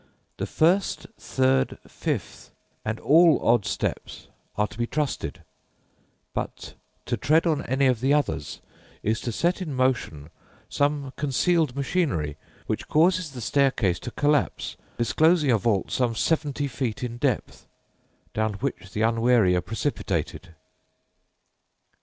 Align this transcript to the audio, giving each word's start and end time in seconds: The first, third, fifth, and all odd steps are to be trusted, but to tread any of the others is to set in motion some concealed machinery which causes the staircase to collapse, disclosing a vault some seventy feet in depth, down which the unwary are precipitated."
The 0.37 0.47
first, 0.47 1.05
third, 1.19 1.77
fifth, 1.87 2.49
and 2.83 2.99
all 2.99 3.39
odd 3.43 3.67
steps 3.67 4.29
are 4.55 4.65
to 4.67 4.77
be 4.79 4.87
trusted, 4.87 5.43
but 6.33 6.73
to 7.05 7.17
tread 7.17 7.45
any 7.45 7.85
of 7.85 7.99
the 8.01 8.11
others 8.11 8.61
is 9.03 9.21
to 9.21 9.31
set 9.31 9.61
in 9.61 9.75
motion 9.75 10.31
some 10.69 11.13
concealed 11.17 11.75
machinery 11.75 12.35
which 12.65 12.87
causes 12.87 13.29
the 13.29 13.41
staircase 13.41 13.99
to 13.99 14.09
collapse, 14.09 14.75
disclosing 14.97 15.51
a 15.51 15.59
vault 15.59 15.91
some 15.91 16.15
seventy 16.15 16.67
feet 16.67 17.03
in 17.03 17.17
depth, 17.17 17.67
down 18.33 18.53
which 18.53 18.93
the 18.93 19.03
unwary 19.03 19.55
are 19.55 19.61
precipitated." 19.61 20.55